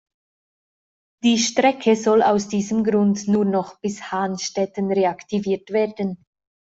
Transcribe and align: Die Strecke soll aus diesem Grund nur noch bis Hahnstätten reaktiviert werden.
Die 1.23 1.37
Strecke 1.37 1.95
soll 1.95 2.23
aus 2.23 2.47
diesem 2.47 2.83
Grund 2.83 3.27
nur 3.27 3.45
noch 3.45 3.79
bis 3.81 4.11
Hahnstätten 4.11 4.91
reaktiviert 4.91 5.69
werden. 5.69 6.23